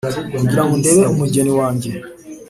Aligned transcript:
kugirango 0.39 0.73
ndebe 0.79 1.03
umugeni 1.13 1.51
wanjye 1.59 1.91